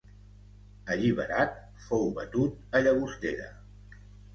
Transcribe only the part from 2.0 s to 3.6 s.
batut a Llagostera.